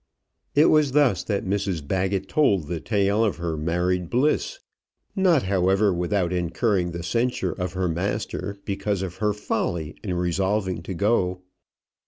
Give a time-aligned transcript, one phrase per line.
[0.55, 4.59] It was thus that Mrs Baggett told the tale of her married bliss,
[5.15, 10.81] not, however, without incurring the censure of her master because of her folly in resolving
[10.81, 11.43] to go.